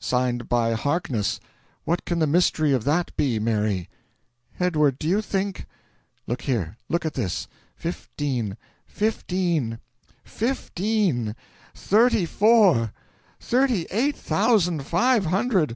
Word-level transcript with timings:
"Signed 0.00 0.50
by 0.50 0.74
Harkness. 0.74 1.40
What 1.84 2.04
can 2.04 2.18
the 2.18 2.26
mystery 2.26 2.72
of 2.74 2.84
that 2.84 3.16
be, 3.16 3.38
Mary?" 3.38 3.88
"Edward, 4.60 4.98
do 4.98 5.08
you 5.08 5.22
think" 5.22 5.64
"Look 6.26 6.42
here 6.42 6.76
look 6.90 7.06
at 7.06 7.14
this! 7.14 7.48
Fifteen 7.74 8.58
fifteen 8.86 9.78
fifteen 10.22 11.34
thirty 11.74 12.26
four. 12.26 12.92
Thirty 13.40 13.86
eight 13.90 14.16
thousand 14.16 14.82
five 14.84 15.24
hundred! 15.24 15.74